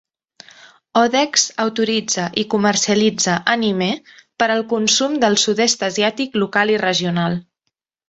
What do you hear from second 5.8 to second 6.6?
asiàtic